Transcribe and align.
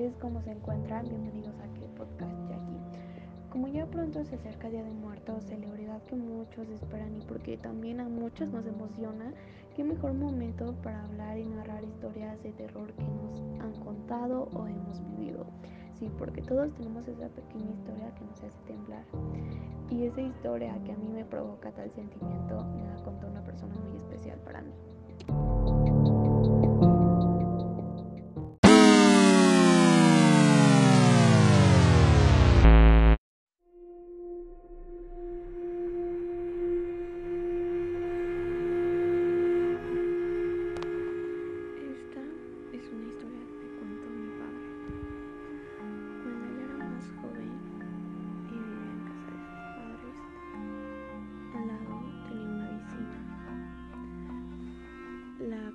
Sandra, 0.00 1.02
bienvenidos 1.02 1.54
a 1.60 1.64
aquel 1.64 1.90
podcast 1.90 2.32
Jackie. 2.48 2.80
Como 3.50 3.68
ya 3.68 3.84
pronto 3.84 4.24
se 4.24 4.36
acerca 4.36 4.70
Día 4.70 4.82
de 4.82 4.92
Muertos, 4.92 5.44
celebridad 5.44 6.02
que 6.04 6.16
muchos 6.16 6.70
esperan 6.70 7.18
y 7.18 7.20
porque 7.26 7.58
también 7.58 8.00
a 8.00 8.08
muchos 8.08 8.48
nos 8.48 8.64
emociona, 8.64 9.34
qué 9.76 9.84
mejor 9.84 10.14
momento 10.14 10.74
para 10.82 11.04
hablar 11.04 11.36
y 11.36 11.46
narrar 11.48 11.84
historias 11.84 12.42
de 12.42 12.52
terror 12.52 12.90
que 12.94 13.04
nos 13.04 13.60
han 13.60 13.74
contado 13.84 14.48
o 14.54 14.66
hemos 14.66 15.02
vivido. 15.10 15.44
Sí, 15.98 16.10
porque 16.16 16.40
todos 16.40 16.72
tenemos 16.76 17.06
esa 17.06 17.28
pequeña 17.28 17.70
historia 17.70 18.14
que 18.14 18.24
nos 18.24 18.42
hace 18.42 18.58
temblar. 18.66 19.04
Y 19.90 20.04
esa 20.04 20.22
historia 20.22 20.80
que 20.82 20.92
a 20.92 20.96
mí 20.96 21.08
me 21.08 21.26
provoca 21.26 21.72
tal 21.72 21.90
sentimiento 21.90 22.64
me 22.74 22.84
la 22.84 22.96
contó 23.04 23.26
una 23.26 23.44
persona 23.44 23.74
muy 23.74 23.98
especial 23.98 24.38
para 24.38 24.62
mí. 24.62 24.72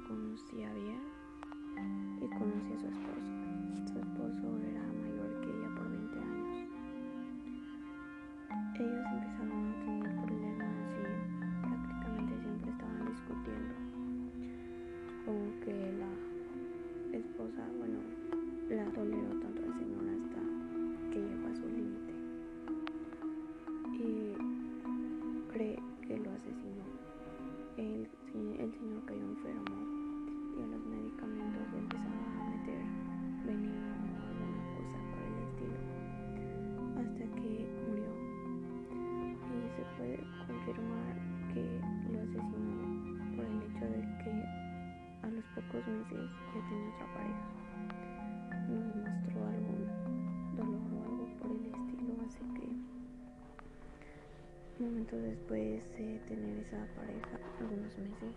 Conocía 0.08 0.72
bien 0.74 1.02
y 2.22 2.28
conocía 2.28 2.76
a 2.76 2.80
su 2.80 2.88
esposo. 2.88 3.32
Su 3.92 4.00
esposo 4.00 4.60
era 4.70 4.82
mayor 4.82 5.42
que 5.42 5.50
ella 5.50 5.70
por 5.76 5.90
20 5.90 6.20
años. 6.20 6.70
Ellos 8.80 9.06
empezaron 9.14 9.66
a 9.66 9.86
tener 9.86 10.16
problemas 10.26 10.78
y 10.94 11.06
prácticamente 11.62 12.34
siempre 12.42 12.72
estaban 12.72 13.06
discutiendo. 13.08 13.74
Como 15.26 15.60
que 15.62 15.74
la 16.00 17.18
esposa, 17.18 17.64
bueno, 17.80 18.00
la 18.70 18.86
toleró 18.94 19.40
tenía 46.70 46.90
otra 46.90 47.08
pareja. 47.14 47.46
Nos 48.70 48.96
mostró 48.96 49.46
algún 49.46 49.82
dolor 50.56 50.82
o 50.94 51.04
algo 51.04 51.26
por 51.40 51.52
el 51.52 51.66
estilo, 51.66 52.14
así 52.26 52.44
que 52.54 52.68
momentos 54.84 55.22
después 55.22 55.84
de 55.98 56.20
tener 56.28 56.58
esa 56.60 56.86
pareja, 56.96 57.40
algunos 57.60 57.98
meses, 57.98 58.36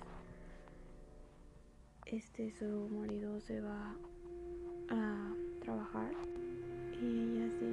este 2.06 2.50
su 2.58 2.88
marido 2.90 3.40
se 3.40 3.60
va 3.60 3.94
a 4.90 5.34
trabajar 5.60 6.12
y 7.00 7.04
ella 7.04 7.50
siente 7.58 7.67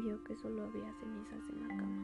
vio 0.00 0.22
que 0.24 0.36
solo 0.36 0.62
había 0.64 0.92
cenizas 0.94 1.50
en 1.50 1.60
la 1.62 1.68
cama. 1.68 1.98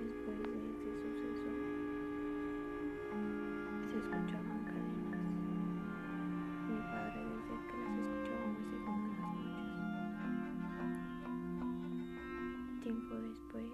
Después 0.00 0.38
de 0.38 0.44
ese 0.70 0.90
suceso, 1.02 1.50
se 3.90 3.96
escuchaban 3.98 4.39
Tiempo 13.00 13.16
después 13.16 13.72